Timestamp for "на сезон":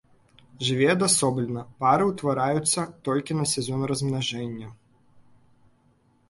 3.39-3.79